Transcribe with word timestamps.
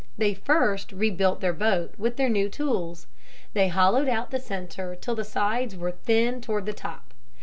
They 0.17 0.33
first 0.33 0.91
rebuilt 0.91 1.41
their 1.41 1.53
boat 1.53 1.93
with 1.95 2.17
their 2.17 2.27
new 2.27 2.49
tools. 2.49 3.05
They 3.53 3.67
hollowed 3.67 4.09
out 4.09 4.31
the 4.31 4.39
center 4.39 4.95
till 4.95 5.13
the 5.13 5.23
sides 5.23 5.75
were 5.75 5.91
thin 5.91 6.41
toward 6.41 6.65
the 6.65 6.73
top. 6.73 7.13